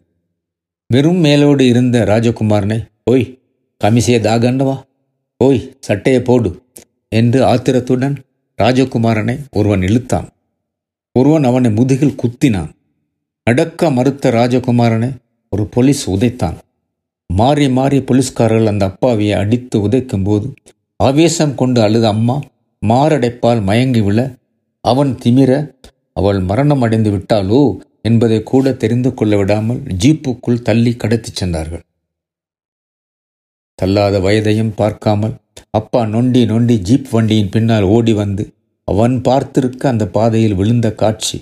வெறும் 0.87 1.17
மேலோடு 1.17 1.67
இருந்த 1.67 2.05
ராஜகுமாரனை 2.05 2.79
ஓய் 3.03 3.39
கமிசையை 3.83 4.21
தாகண்டவா 4.27 4.81
ஓய் 5.37 5.75
சட்டையை 5.79 6.21
போடு. 6.21 6.51
என்று 7.11 7.39
ஆத்திரத்துடன் 7.43 8.15
ராஜகுமாரனை 8.59 9.35
ஒருவன் 9.51 9.81
இழுத்தான். 9.81 10.27
ஒருவன் 11.15 11.43
அவனை 11.43 11.69
முதுகில் 11.71 12.19
குத்தினான். 12.21 12.71
நடக்க 13.47 13.89
மறுத்த 13.91 14.31
ராஜகுமாரனை 14.31 15.09
ஒரு 15.51 15.63
போலீஸ் 15.65 16.03
உதைத்தான். 16.09 16.57
மாறி 17.29 17.67
மாறி 17.69 17.97
போலீஸ்காரர்கள் 17.99 18.71
அந்த 18.71 18.83
அப்பாவியை 18.87 19.35
அடித்து 19.37 19.77
உதைக்கும் 19.87 20.23
போது 20.23 20.47
ஆவேசம் 20.99 21.55
கொண்டு 21.55 21.81
அழுத 21.81 22.05
அம்மா 22.07 22.35
மாரடைப்பால் 22.81 23.61
மயங்கி 23.63 24.01
விழ 24.01 24.19
அவன் 24.83 25.11
திமிர 25.23 25.51
அவள் 26.13 26.39
மரணம் 26.39 26.81
அடைந்து 26.81 27.09
விட்டாளோ 27.11 27.61
என்பதை 28.01 28.37
கூட 28.43 28.71
தெரிந்து 28.73 29.09
கொள்ள 29.13 29.37
விடாமல் 29.37 29.81
ஜீப்புக்குள் 30.03 30.61
தள்ளி 30.61 30.91
கடத்திச் 30.93 31.39
சென்றார்கள். 31.39 31.83
தள்ளாத 33.79 34.19
வயதையும் 34.19 34.75
பார்க்காமல் 34.75 35.35
அப்பா 35.69 36.05
நொண்டி 36.05 36.45
நொண்டி 36.45 36.79
ஜீப் 36.79 37.07
வண்டியின் 37.11 37.49
பின்னால் 37.49 37.81
ஓடி 37.81 38.13
வந்து 38.13 38.53
அவன் 38.83 39.21
பார்த்திருக்க 39.21 39.87
அந்த 39.87 40.07
பாதையில் 40.07 40.53
விழுந்த 40.53 40.93
காட்சி. 40.93 41.41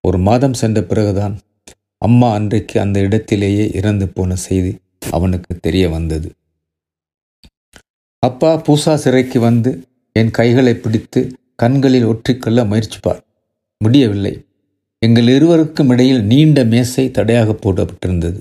ஒரு 0.00 0.18
மாதம் 0.18 0.54
சென்ற 0.54 0.82
பிறகுதான் 0.82 1.38
அம்மா 1.98 2.32
அன்றைக்கு 2.32 2.80
அந்த 2.80 3.00
இடத்திலேயே 3.00 3.70
இறந்து 3.74 4.08
போன 4.08 4.34
செய்தி 4.34 4.78
அவனுக்கு 5.10 5.58
தெரிய 5.58 5.88
வந்தது. 5.88 6.32
அப்பா 8.18 8.62
பூசா 8.62 8.94
சிறைக்கு 8.94 9.40
வந்து 9.40 9.86
என் 10.12 10.30
கைகளை 10.30 10.74
பிடித்து 10.74 11.32
கண்களில் 11.54 12.04
ஒற்றிக்கொள்ள 12.04 12.64
முயற்சிப்பார். 12.64 13.20
முடியவில்லை. 13.78 14.44
எங்கள் 14.98 15.28
இருவருக்கும் 15.28 15.88
இடையில் 15.88 16.22
நீண்ட 16.22 16.64
மேசை 16.64 17.10
தடையாக 17.10 17.52
போடப்பட்டிருந்தது. 17.52 18.40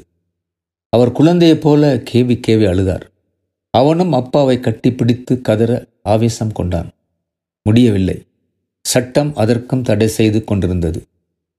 அவர் 0.89 1.11
குழந்தையைப் 1.11 1.61
போல 1.61 1.95
கேவி 1.95 2.41
கேவி 2.47 2.67
அழுதார். 2.67 3.16
அவனும் 3.69 4.13
அப்பாவை 4.13 4.57
கட்டிப்பிடித்து 4.57 5.41
கதற 5.41 5.85
ஆவேசம் 6.03 6.51
கொண்டான். 6.51 6.89
முடியவில்லை. 7.63 8.25
சட்டம் 8.81 9.35
அதற்கும் 9.35 9.81
தடை 9.81 10.07
செய்து 10.07 10.43
கொண்டிருந்தது. 10.43 11.07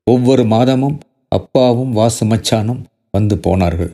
ஒவ்வொரு 0.04 0.44
மாதமும் 0.44 1.00
அப்பாவும் 1.28 1.92
வாசு 1.92 2.26
மச்சானும் 2.26 2.82
வந்து 3.10 3.38
போனார்கள். 3.38 3.92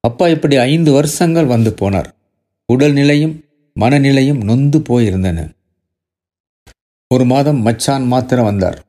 அப்பா 0.00 0.28
இப்படி 0.28 0.56
ஐந்து 0.56 0.92
வருஷங்கள் 0.92 1.44
வந்து 1.44 1.70
போனார். 1.70 2.10
உடல்நிலையும் 2.72 3.44
மனநிலையும் 3.80 4.44
நொந்து 4.44 4.78
போயிருந்தன. 4.78 5.48
ஒரு 7.14 7.24
மாதம் 7.24 7.60
மச்சான் 7.62 8.06
மாத்திரம் 8.06 8.44
வந்தார். 8.44 8.84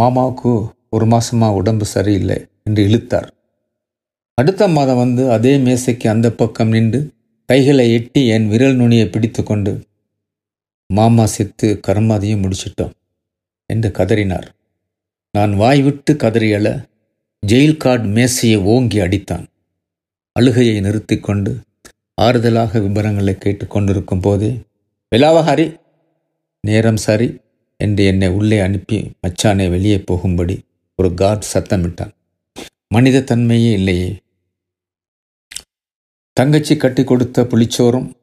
மாமாவுக்கு 0.00 0.70
ஒரு 0.90 1.06
மாசமா 1.06 1.52
உடம்பு 1.52 1.84
சரியில்லை 1.84 2.46
என்று 2.64 2.82
இழுத்தார். 2.82 3.32
அடுத்த 4.34 4.68
மாதம் 4.68 4.96
வந்து 4.96 5.30
அதே 5.30 5.56
மேசைக்கு 5.56 6.08
அந்த 6.08 6.30
பக்கம் 6.30 6.68
நின்று 6.68 7.10
கைகளை 7.52 7.92
எட்டி 7.92 8.20
என் 8.26 8.48
விரல் 8.48 8.76
நுனியை 8.76 9.06
பிடித்து 9.06 9.42
கொண்டு 9.42 9.72
மாமா 10.90 11.26
செத்து 11.26 11.80
கர்மாதையும் 11.86 12.42
முடிச்சிட்டோம் 12.44 12.92
என்று 13.66 13.88
கதறினார். 13.88 14.46
நான் 15.32 15.52
வாய் 15.56 15.82
விட்டு 15.82 16.12
கதறியல 16.14 16.68
ஜெயில் 17.46 17.76
கார்டு 17.76 18.04
மேசையை 18.04 18.58
ஓங்கி 18.58 18.98
அடித்தான். 19.00 19.44
அழுகையை 20.36 20.80
நிறுத்தி 20.80 21.16
கொண்டு 21.18 21.52
ஆறுதலாக 22.22 22.80
விபரங்களை 22.80 23.34
கேட்டுக்கொண்டிருக்கும் 23.34 24.20
போதே 24.20 24.50
விலாவஹாரி 25.16 25.66
நேரம் 26.60 26.96
சரி 26.96 27.28
என்று 27.76 28.04
என்னை 28.04 28.28
உள்ளே 28.28 28.58
அனுப்பி 28.60 29.10
மச்சானை 29.22 29.70
வெளியே 29.70 29.98
போகும்படி 29.98 30.56
ஒரு 30.98 31.14
கார்ட் 31.14 31.50
சத்தமிட்டான். 31.54 32.12
மனித 32.86 33.24
தன்மையே 33.30 33.72
இல்லையே 33.72 34.10
தங்கச்சி 36.32 36.76
கட்டி 36.76 37.04
கொடுத்த 37.04 37.42
புளிச்சோறும் 37.42 38.14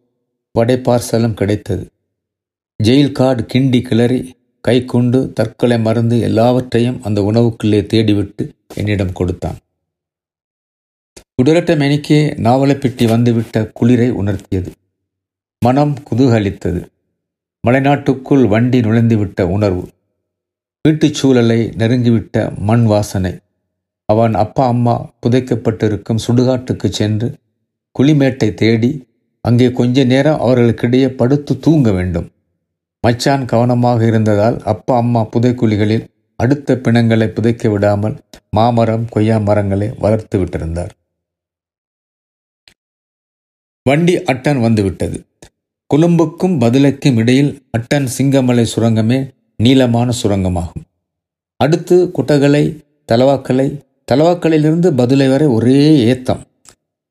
வடை 0.51 0.75
பார்சலும் 0.75 1.34
கிடைத்தது. 1.34 1.92
ஜெயில் 2.84 3.12
கார்டு 3.12 3.46
கிண்டி 3.54 3.82
கிளறி 3.82 4.38
கை 4.62 4.86
கொண்டு 4.86 5.34
தற்கொலை 5.34 5.80
மருந்து 5.80 6.20
எல்லாவற்றையும் 6.20 7.04
அந்த 7.04 7.22
உணவுக்குள்ளே 7.22 7.82
தேடிவிட்டு 7.82 8.51
என்னிடம் 8.75 9.13
கொடுத்தான். 9.13 9.58
உடலட்ட 11.44 11.75
மெனிக்கே 11.75 12.22
நாவலப்பிட்டி 12.38 13.08
வந்துவிட்ட 13.08 13.72
குளிரை 13.82 14.12
உணர்த்தியது. 14.12 14.72
மனம் 15.60 15.96
குதூகலித்தது. 16.12 16.86
மலைநாட்டுக்குள் 17.68 18.48
வண்டி 18.48 18.80
நுழைந்துவிட்ட 18.80 19.42
உணர்வு. 19.42 19.89
வீட்டுச் 20.84 21.13
சூழலை 21.13 21.68
நெருங்கிவிட்ட 21.68 22.58
மண் 22.58 22.84
வாசனை. 22.84 23.39
அவன் 24.06 24.34
அப்பா 24.34 24.68
அம்மா 24.68 25.13
புதைக்கப்பட்டிருக்கும் 25.25 26.20
சுடுகாட்டுக்கு 26.28 26.89
சென்று 26.89 27.36
குளிமேட்டை 27.96 28.53
தேடி 28.53 28.91
அங்கே 29.41 29.72
கொஞ்ச 29.72 30.03
நேரம் 30.03 30.39
அவர்களுக்கிடையே 30.39 31.08
படுத்து 31.10 31.60
தூங்க 31.60 31.91
வேண்டும். 31.91 32.27
மச்சான் 33.03 33.46
கவனமாக 33.46 34.05
இருந்ததால் 34.05 34.58
அப்பா 34.63 34.96
அம்மா 34.98 35.22
புதைக்குழிகளில் 35.34 36.08
அடுத்த 36.36 36.75
பிணங்களை 36.75 37.27
புதைக்க 37.27 37.69
விடாமல் 37.69 38.15
மாமரம் 38.50 39.05
கொய்யா 39.10 39.38
மரங்களை 39.38 39.88
வளர்த்து 40.00 40.36
விட்டிருந்தார். 40.39 40.91
வண்டி 43.86 44.15
அட்டன் 44.31 44.62
வந்துவிட்டது. 44.62 45.17
கொழும்புக்கும் 45.93 46.55
பதிலைக்கும் 46.63 47.17
இடையில் 47.17 47.51
அட்டன் 47.77 48.08
சிங்கமலை 48.17 48.65
சுரங்கமே 48.75 49.19
நீளமான 49.55 50.12
சுரங்கமாகும். 50.22 50.86
அடுத்து 51.60 51.96
குட்டகலை 52.17 52.63
தலவாக்கலை 53.12 53.67
தலவாக்கலையிலிருந்து 54.12 54.89
பதுளை 55.01 55.29
வரை 55.29 55.48
ஒரே 55.48 55.79
ஏத்தம். 56.05 56.43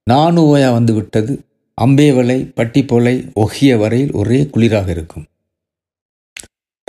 நானு 0.08 0.40
ஓயா 0.48 0.72
வந்து 0.72 0.92
விட்டது 0.94 1.32
அம்பேவலை 1.80 2.38
பட்டிப்போலை 2.56 3.14
ஒகிய 3.34 3.78
வரையில் 3.78 4.12
ஒரே 4.12 4.38
குளிராக 4.42 4.88
இருக்கும். 4.88 5.24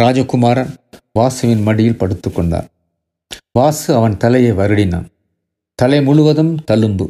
ராஜகுமாரன் 0.01 0.73
வாசுவின் 1.19 1.61
மடியில் 1.61 1.99
படுத்துக்கொண்டான் 1.99 2.67
வாசு 3.51 3.95
அவன் 3.95 4.17
தலையை 4.17 4.51
வருடினான். 4.51 5.07
தலை 5.75 6.01
முழுவதும் 6.01 6.53
தழும்பு. 6.71 7.05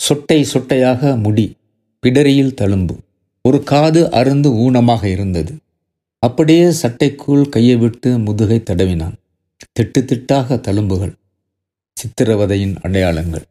சொட்டை 0.00 0.44
சொட்டையாக 0.52 1.16
முடி 1.16 1.46
பிடரியில் 2.02 2.56
தழும்பு. 2.60 2.94
ஒரு 3.42 3.62
காது 3.62 4.02
அருந்து 4.10 4.50
ஊனமாக 4.64 5.04
இருந்தது. 5.04 5.52
அப்படியே 6.22 6.64
சட்டைக்குள் 6.82 7.48
கையை 7.48 7.76
விட்டு 7.76 8.18
முதுகை 8.18 8.58
தடவினான். 8.60 9.16
திட்டு 9.80 10.00
திட்டாக 10.00 10.58
தழும்புகள். 10.60 11.14
சித்திரவதையின் 11.94 12.76
அடையாளங்கள். 12.82 13.46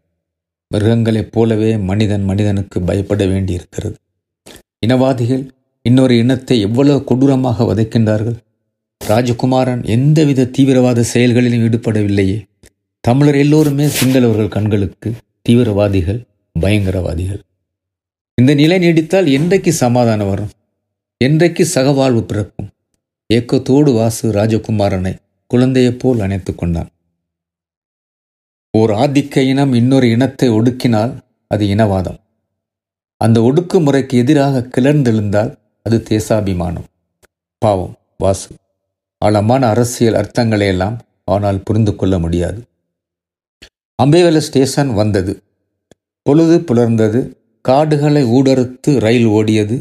மிருகங்களைப் 0.75 1.32
போலவே 1.32 1.77
மனிதன் 1.77 2.24
மனிதனுக்கு 2.24 2.82
பயப்பட 2.82 3.25
வேண்டியிருக்கிறது. 3.25 3.96
இனவாதிகள் 4.88 5.48
இன்னொரு 5.82 6.17
இனத்தை 6.17 6.62
எவ்வளவு 6.62 7.03
கொடூரமாக 7.03 7.63
வதைக்கின்றார்கள்? 7.63 8.36
ராஜகுமாரன் 9.05 9.86
எந்தவித 9.86 10.46
தீவிரவாத 10.46 11.03
செயல்களிலும் 11.03 11.60
ஈடுபடவில்லையே. 11.60 12.44
தமிழர் 13.00 13.36
எல்லோருமே 13.36 13.86
சிங்களவர்கள் 13.86 14.48
கண்களுக்கு 14.48 15.13
தீவிரவாதிகள் 15.41 16.22
பயங்கரவாதிகள். 16.62 17.41
இந்த 18.36 18.53
நிலை 18.53 18.79
நீடித்தால் 18.79 19.32
என்றைக்கு 19.32 19.74
சமாதானம் 19.74 20.29
வரும்? 20.29 20.50
என்றைக்கு 21.17 21.67
சகவாழ்வு 21.75 22.22
பிறக்கும்? 22.22 22.70
ஏக்கத்தோடு 23.34 23.94
வாசு 23.94 24.32
ராஜகுமாரனை 24.32 25.15
குழந்தையைப் 25.48 26.00
போல் 26.00 26.20
அணைத்து 26.20 26.55
கொண்டான். 26.55 26.89
ஓர் 28.75 28.91
ஆதிக்க 28.91 29.38
இனம் 29.38 29.74
இன்னொரு 29.74 30.10
இனத்தை 30.10 30.50
ஒடுக்கினால் 30.50 31.12
அது 31.48 31.65
இனவாதம். 31.65 32.17
அந்த 33.17 33.38
ஒடுக்குமுறைக்கு 33.39 34.13
எதிராக 34.13 34.67
கிளர்ந்தெழுந்தால் 34.77 35.51
அது 35.84 35.98
தேசாபிமானம். 36.10 36.88
பாவம் 37.58 37.94
வாசு. 38.17 38.50
ஆழமான 39.17 39.67
அரசியல் 39.67 40.13
அர்த்தங்களை 40.13 40.67
எல்லாம் 40.67 40.98
அவனால் 41.24 41.63
புரிந்து 41.63 41.96
கொள்ள 41.96 42.20
முடியாது. 42.20 42.60
அம்பேவல 44.03 44.38
ஸ்டேஷன் 44.38 44.94
வந்தது. 44.94 45.41
பொழுது 46.22 46.58
புலர்ந்தது. 46.60 47.22
காடுகளை 47.62 48.24
ஊடறுத்து 48.24 49.00
ரயில் 49.00 49.27
ஓடியது. 49.27 49.77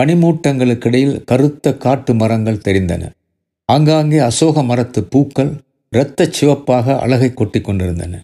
பனிமூட்டங்களுக்கிடையில் 0.00 1.24
கருத்த 1.24 1.76
காட்டு 1.76 2.14
மரங்கள் 2.14 2.64
தெரிந்தன. 2.64 3.10
ஆங்காங்கே 3.64 4.18
அசோக 4.18 4.62
மரத்து 4.62 5.04
பூக்கள் 5.04 5.52
இரத்த 5.90 6.28
சிவப்பாக 6.30 6.98
அழகை 6.98 7.34
கொட்டி 7.34 7.60
கொண்டிருந்தன. 7.60 8.22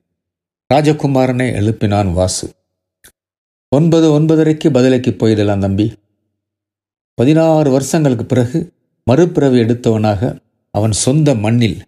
ராஜகுமாரனை 0.74 1.46
எழுப்பினான் 1.52 2.12
வாசு. 2.12 2.50
ஒன்பது 3.68 4.20
ஒன்பதரைக்கு 4.20 4.68
பதிலைக்கு 4.68 5.10
போயிடலாம் 5.10 5.58
தம்பி. 5.58 5.94
பதினாறு 7.14 7.70
வருஷங்களுக்கு 7.70 8.24
பிறகு 8.24 8.72
மறுபிறவி 9.04 9.60
எடுத்தவனாக 9.60 10.38
அவன் 10.70 10.92
சொந்த 10.92 11.34
மண்ணில் 11.34 11.82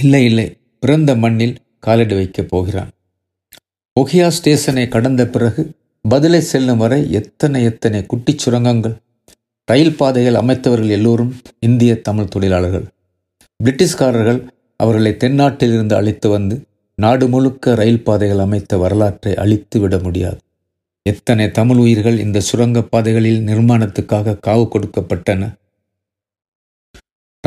இல்லை 0.00 0.24
இல்லை 0.24 0.56
பிறந்த 0.80 1.16
மண்ணில் 1.16 1.56
காலடி 1.78 2.14
வைக்கப் 2.14 2.48
போகிறான். 2.48 2.90
ஒகியா 4.00 4.28
ஸ்டேஷனை 4.28 4.88
கடந்த 4.88 5.26
பிறகு 5.26 5.70
பதிலை 6.02 6.40
செல்லும் 6.40 6.78
வரை 6.78 7.12
எத்தனை 7.12 7.62
எத்தனை 7.62 8.06
குட்டிச் 8.06 8.38
சுரங்கங்கள் 8.38 8.96
ரயில் 9.64 9.96
பாதைகள் 9.96 10.34
அமைத்தவர்கள் 10.34 10.88
எல்லோரும் 10.88 11.36
இந்திய 11.60 12.00
தமிழ் 12.00 12.28
தொழிலாளர்கள். 12.28 12.86
பிரிட்டிஷ்காரர்கள் 13.64 14.46
அவர்களை 14.76 15.16
தென்னாட்டிலிருந்து 15.18 15.94
அழைத்து 15.94 16.28
வந்து 16.28 16.68
நாடு 17.00 17.28
முழுக்க 17.28 17.74
ரயில் 17.74 18.04
பாதைகள் 18.04 18.38
அமைத்த 18.38 18.76
வரலாற்றை 18.76 19.34
அழித்து 19.34 19.80
விட 19.80 19.98
முடியாது. 19.98 20.38
எத்தனை 21.02 21.50
தமிழ் 21.50 21.76
உயிர்கள் 21.76 22.18
இந்த 22.18 22.40
சுரங்கப் 22.40 22.90
பாதைகளில் 22.90 23.46
நிர்மாணத்துக்காக 23.46 24.36
காவு 24.46 24.68
கொடுக்கப்பட்டன? 24.68 25.54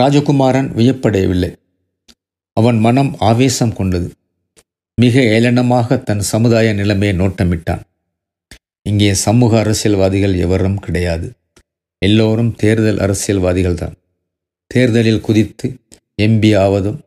ராஜகுமாரன் 0.01 0.69
வியப்படையவில்லை. 0.73 1.55
அவன் 2.53 2.79
மனம் 2.79 3.15
ஆவேசம் 3.19 3.73
கொண்டது. 3.73 4.11
மிக 5.01 5.19
ஏளனமாக 5.19 6.03
தன் 6.03 6.19
சமுதாய 6.19 6.73
நிலைமையை 6.73 7.17
நோட்டமிட்டான். 7.17 7.81
இங்கே 8.89 9.13
சமூக 9.13 9.59
அரசியல்வாதிகள் 9.59 10.37
எவரும் 10.37 10.79
கிடையாது. 10.79 11.31
எல்லோரும் 12.05 12.55
தேர்தல் 12.55 12.97
அரசியல்வாதிகள்தான். 12.97 13.93
தேர்தலில் 14.67 15.21
குதித்து 15.21 15.77
எம்பி 16.21 16.57
ஆவதும் 16.57 16.99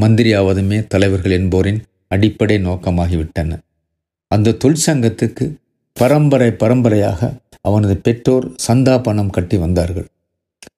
மந்திரியாவதுமே 0.00 0.78
தலைவர்கள் 0.92 1.34
என்போரின் 1.38 1.80
அடிப்படை 2.08 2.56
நோக்கமாகிவிட்டன. 2.66 3.58
அந்த 4.30 4.56
தொழிற்சங்கத்துக்கு 4.62 5.44
பரம்பரை 5.96 6.50
பரம்பரையாக 6.62 7.20
அவனது 7.60 7.94
பெற்றோர் 7.96 8.46
சந்தா 8.66 8.94
பணம் 9.02 9.30
கட்டி 9.30 9.56
வந்தார்கள். 9.56 10.08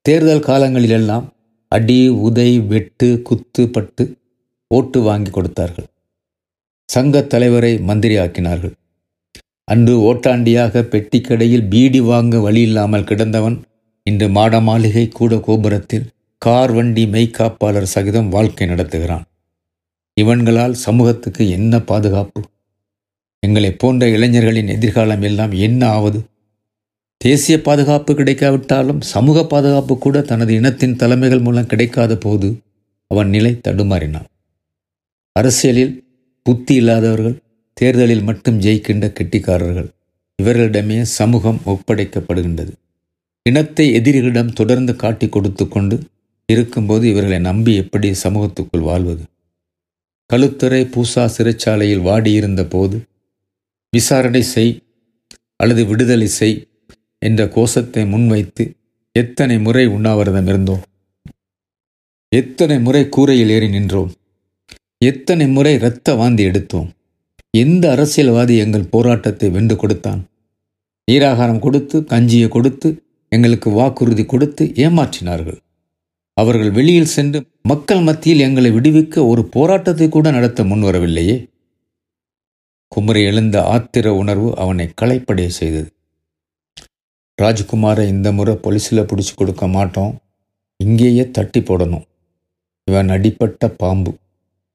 தேர்தல் 0.03 0.47
காலங்களிலெல்லாம் 0.49 1.27
அடி 1.73 2.01
உதை 2.27 2.51
வெட்டு 2.73 3.09
குத்து 3.23 3.63
பட்டு 3.69 4.05
ஓட்டு 4.71 4.99
வாங்கி 5.01 5.31
கொடுத்தார்கள். 5.31 5.89
சங்க 6.89 7.23
தலைவரை 7.23 7.73
மந்திரியாக்கினார்கள். 7.89 8.75
அன்று 9.65 9.95
ஓட்டாண்டியாக 10.09 10.83
பெட்டிக்கடையில் 10.93 11.67
பீடி 11.69 12.01
வாங்க 12.01 12.39
வழி 12.39 12.61
இல்லாமல் 12.61 13.09
கிடந்தவன் 13.11 13.57
இன்று 14.07 14.27
மாட 14.29 14.61
மாளிகை 14.61 15.05
கூட 15.09 15.37
கோபுரத்தில் 15.47 16.07
கார் 16.39 16.73
வண்டி 16.73 17.05
மெய்காப்பாளர் 17.05 17.93
சகிதம் 17.95 18.29
வாழ்க்கை 18.29 18.69
நடத்துகிறான். 18.69 19.23
இவன்களால் 20.21 20.73
சமூகத்துக்கு 20.73 21.51
என்ன 21.51 21.81
பாதுகாப்பு? 21.81 22.41
எங்களைப் 23.41 23.79
போன்ற 23.79 24.09
இளைஞர்களின் 24.09 24.67
எதிர்காலம் 24.67 25.23
எல்லாம் 25.23 25.51
என்ன 25.51 25.89
ஆவது? 25.89 26.21
தேசிய 27.17 27.63
பாதுகாப்பு 27.63 28.15
கிடைக்காவிட்டாலும் 28.15 29.01
சமூக 29.01 29.45
பாதுகாப்பு 29.45 29.99
கூட 29.99 30.21
தனது 30.21 30.55
இனத்தின் 30.55 30.97
தலைமைகள் 30.97 31.39
மூலம் 31.39 31.67
கிடைக்காத 31.67 32.17
போது 32.17 32.59
அவன் 33.07 33.29
நிலை 33.29 33.61
தடுமாறினான். 33.69 34.29
அரசியலில் 35.33 36.05
புத்தி 36.43 36.75
இல்லாதவர்கள் 36.75 37.37
தேர்தலில் 37.73 38.23
மட்டும் 38.23 38.61
ஜெயிக்கின்ற 38.61 39.09
கெட்டிக்காரர்கள் 39.09 39.89
இவர்களிடமே 40.43 41.01
சமூகம் 41.01 41.61
ஒப்படைக்கப்படுகின்றது. 41.67 42.73
இனத்தை 43.43 43.89
எதிரிகளிடம் 44.01 44.53
தொடர்ந்து 44.53 44.97
காட்டி 44.97 45.29
கொடுத்து 45.29 45.69
கொண்டு 45.69 45.99
இருக்கும்போது 46.53 47.09
இவர்களை 47.09 47.39
நம்பி 47.39 47.75
எப்படி 47.75 48.09
சமூகத்துக்குள் 48.25 48.87
வாழ்வது? 48.89 49.23
களுத்துறை 50.33 50.83
பூசா 50.95 51.25
சிறைச்சாலையில் 51.37 52.07
வாடியிருந்த 52.09 52.63
போது 52.69 52.97
விசாரணை 53.97 54.43
செய் 54.43 54.73
அல்லது 55.57 55.85
விடுதலை 55.85 56.27
செய் 56.27 56.57
என்ற 57.19 57.49
கோஷத்தை 57.49 58.07
முன்வைத்து 58.07 58.65
எத்தனை 59.13 59.59
முறை 59.59 59.85
உண்ணாவிரதம் 59.87 60.47
இருந்தோம்? 60.47 60.83
எத்தனை 62.29 62.81
முறை 62.81 63.09
கூரையில் 63.09 63.49
ஏறி 63.49 63.69
நின்றோம்? 63.69 64.11
எத்தனை 65.05 65.47
முறை 65.49 65.75
இரத்த 65.75 66.15
வாந்தி 66.15 66.43
எடுத்தோம்? 66.43 66.89
எந்த 67.55 67.91
அரசியல்வாதி 67.91 68.57
எங்கள் 68.57 68.91
போராட்டத்தை 68.91 69.49
வென்று 69.51 69.77
கொடுத்தான்? 69.77 70.21
நீராகாரம் 71.11 71.59
கொடுத்து 71.59 71.99
கஞ்சியை 72.01 72.49
கொடுத்து 72.49 72.89
எங்களுக்கு 73.33 73.71
வாக்குறுதி 73.71 74.25
கொடுத்து 74.25 74.65
ஏமாற்றினார்கள். 74.77 75.59
அவர்கள் 76.41 76.71
வெளியில் 76.71 77.13
சென்று 77.17 77.39
மக்கள் 77.63 78.01
மத்தியில் 78.01 78.41
எங்களை 78.41 78.71
விடுவிக்க 78.71 79.27
ஒரு 79.27 79.43
போராட்டத்தை 79.45 80.09
கூட 80.09 80.31
நடத்த 80.31 80.65
முன்வரவில்லையே. 80.65 81.37
குமரி 82.89 83.23
எழுந்த 83.23 83.57
ஆத்திர 83.75 84.09
உணர்வு 84.09 84.51
அவனை 84.57 84.87
களைப்படைய 85.01 85.47
செய்தது. 85.47 85.89
ராஜ்குமாரை 87.43 88.05
இந்த 88.07 88.29
முறை 88.33 88.55
பொலிசில் 88.55 89.09
பிடிச்சி 89.11 89.35
கொடுக்க 89.35 89.67
மாட்டோம். 89.67 90.13
இங்கேயே 90.77 91.31
தட்டி 91.31 91.61
போடணும். 91.61 92.07
இவன் 92.85 93.09
அடிப்பட்ட 93.09 93.69
பாம்பு. 93.69 94.13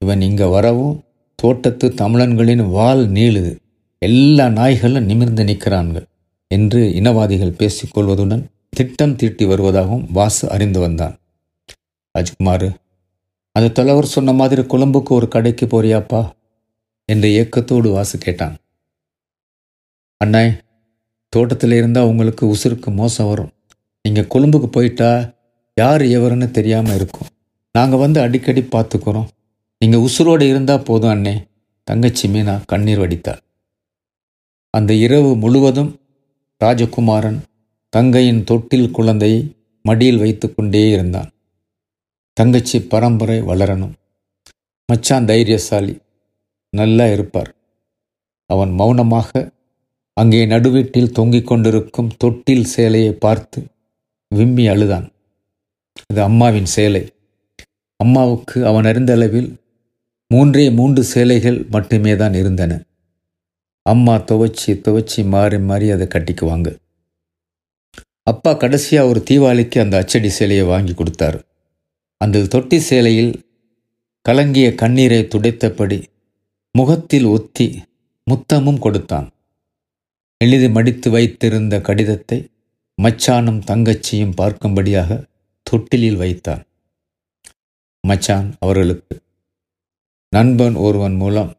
இவன் 0.01 0.21
இங்கே 0.21 0.45
வரவும் 0.45 0.95
தோட்டத்து 1.35 1.87
தமிழன்களின் 2.01 2.69
வால் 2.69 3.03
நீளுது. 3.11 3.51
எல்லா 4.01 4.45
நாய்களும் 4.59 5.05
நிமிர்ந்து 5.05 5.43
நிற்கிறான்கள் 5.43 6.07
என்று 6.51 6.81
இனவாதிகள் 6.99 7.57
பேசிக்கொள்வதுடன் 7.59 8.43
திட்டம் 8.69 9.15
தீட்டி 9.15 9.45
வருவதாகவும் 9.45 10.07
வாசு 10.11 10.45
அறிந்து 10.49 10.79
வந்தான். 10.79 11.15
ராஜ்குமார் 12.15 12.67
அந்த 13.55 13.73
தலைவர் 13.77 14.13
சொன்ன 14.15 14.33
மாதிரி 14.33 14.61
கொழும்புக்கு 14.61 15.09
ஒரு 15.09 15.27
கடைக்கு 15.27 15.65
போறியாப்பா 15.65 16.21
என்ற 17.05 17.25
ஏக்கத்தோடு 17.27 17.87
வாசு 17.91 18.17
கேட்டான். 18.17 18.55
அண்ணா 20.17 20.41
தோட்டத்தில் 21.29 21.71
இருந்தால் 21.71 22.09
உங்களுக்கு 22.11 22.43
உசுருக்கு 22.53 22.89
மோசம் 22.91 23.29
வரும். 23.29 23.51
நீங்கள் 24.01 24.29
கொழும்புக்கு 24.33 24.69
போயிட்டா 24.69 25.09
யார் 25.77 26.01
எவருன்னு 26.01 26.51
தெரியாமல் 26.51 26.95
இருக்கும். 26.95 27.29
நாங்கள் 27.71 27.99
வந்து 27.99 28.19
அடிக்கடி 28.21 28.61
பார்த்துக்குறோம். 28.61 29.27
நீங்கள் 29.81 30.03
உசுரோடு 30.07 30.45
இருந்தால் 30.49 30.85
போதும் 30.89 31.13
அண்ணே 31.15 31.35
தங்கச்சி 31.83 32.27
மீனா 32.27 32.55
கண்ணீர் 32.65 33.01
வடித்தாள். 33.03 33.41
அந்த 34.69 34.93
இரவு 34.93 35.35
முழுவதும் 35.35 35.91
ராஜகுமாரன் 36.61 37.39
தங்கையின் 37.89 38.43
தொட்டில் 38.43 38.91
குழந்தையை 38.91 39.41
மடியில் 39.85 40.17
வைத்து 40.17 40.47
கொண்டே 40.55 40.89
இருந்தான். 40.89 41.29
தங்கச்சி 42.37 42.77
பரம்பரை 42.91 43.39
வளரணும். 43.41 43.95
மச்சான் 44.89 45.27
தைரியசாலி 45.31 45.95
நல்லா 46.69 47.05
இருப்பார். 47.15 47.51
அவன் 48.49 48.71
மௌனமாக 48.79 49.29
அங்கே 50.13 50.39
நடுவீட்டில் 50.45 51.13
தொங்கிக் 51.17 51.47
கொண்டிருக்கும் 51.47 52.09
தொட்டில் 52.17 52.65
சேலையை 52.75 53.13
பார்த்து 53.25 53.59
விம்மி 54.31 54.65
அழுதான். 54.73 55.05
இது 56.11 56.21
அம்மாவின் 56.21 56.69
சேலை. 56.75 57.03
அம்மாவுக்கு 57.99 58.57
அவன் 58.69 58.87
அறிந்த 58.91 59.13
அளவில் 59.13 59.49
மூன்றே 60.33 60.65
மூன்று 60.79 61.01
சேலைகள் 61.03 61.59
மட்டுமே 61.75 62.13
தான் 62.15 62.33
இருந்தன. 62.33 62.73
அம்மா 63.85 64.15
துவைச்சி 64.29 64.71
துவைச்சி 64.85 65.21
மாறி 65.33 65.57
மாறி 65.69 65.87
அதை 65.91 66.05
கட்டிக்குவாங்க. 66.07 66.69
அப்பா 68.31 68.51
கடைசியாக 68.53 69.09
ஒரு 69.11 69.19
தீபாவளிக்கு 69.29 69.77
அந்த 69.79 69.95
அச்சடி 70.01 70.29
சேலையை 70.29 70.65
வாங்கி 70.65 70.93
கொடுத்தாரு. 70.93 71.39
அந்த 72.23 72.45
தொட்டி 72.45 72.77
சேலையில் 72.79 73.33
கலங்கிய 74.25 74.75
கண்ணீரை 74.75 75.21
துடைத்தபடி 75.23 76.03
முகத்தில் 76.71 77.25
ஒத்தி 77.25 77.67
முத்தமும் 78.27 78.79
கொடுத்தான். 78.79 79.27
எழுதி 80.37 80.69
மடித்து 80.69 81.09
வைத்திருந்த 81.11 81.81
கடிதத்தை 81.81 82.37
மச்சானும் 83.01 83.59
தங்கச்சியும் 83.71 84.37
பார்க்கும்படியாக 84.41 85.09
தொட்டிலில் 85.63 86.15
வைத்தான். 86.15 86.63
மச்சான் 88.07 88.47
அவர்களுக்கு 88.59 89.15
நண்பன் 90.29 90.75
ஒருவன் 90.75 91.15
மூலம் 91.15 91.51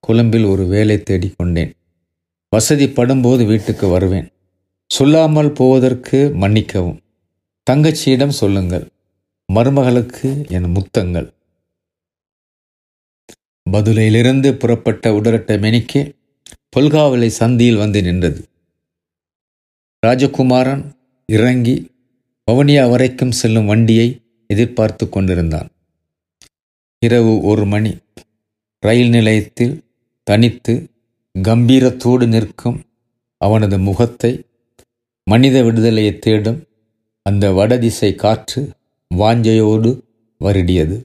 கொழும்பில் 0.00 0.44
ஒரு 0.44 0.64
வேலை 0.66 0.96
தேடிக்கொண்டேன் 1.10 1.72
வசதி 2.48 2.86
படும்போது 2.86 3.42
வீட்டுக்கு 3.46 3.86
வருவேன். 3.88 4.28
சொல்லாமல் 4.90 5.52
போவதற்கு 5.52 6.18
மன்னிக்கவும். 6.34 6.98
தங்கச்சியிடம் 7.70 8.38
சொல்லுங்கள். 8.40 8.91
மருமகளுக்கு 9.54 10.48
என் 10.48 10.64
முத்தங்கள். 10.64 11.32
பதுலையிலிருந்து 13.70 14.52
புறப்பட்ட 14.52 15.12
உடரட்ட 15.12 15.56
மெனிக்கு 15.58 16.00
பொல்காவலை 16.76 17.30
சந்தியில் 17.38 17.78
வந்து 17.78 18.02
நின்றது. 18.02 18.48
ராஜகுமாரன் 20.06 20.84
இறங்கி 21.26 21.90
வவுனியா 22.50 22.90
வரைக்கும் 22.90 23.32
செல்லும் 23.32 23.66
வண்டியை 23.66 24.20
எதிர்பார்த்து 24.46 25.08
கொண்டிருந்தான். 25.08 25.68
இரவு 26.98 27.40
ஒரு 27.40 27.66
மணி. 27.66 27.92
ரயில் 28.80 29.08
நிலையத்தில் 29.08 29.84
தனித்து 30.22 30.90
கம்பீரத்தோடு 31.38 32.26
நிற்கும் 32.26 32.82
அவனது 33.36 33.78
முகத்தை 33.78 34.32
மனித 35.24 35.62
விடுதலையை 35.62 36.18
தேடும் 36.18 36.60
அந்த 37.22 37.52
வடதிசை 37.52 38.14
காற்று 38.14 38.70
வாஞ்சையோடு 39.16 39.90
வருடியது. 40.40 40.96